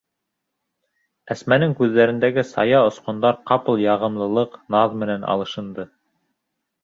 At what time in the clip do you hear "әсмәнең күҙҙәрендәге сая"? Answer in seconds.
1.33-2.79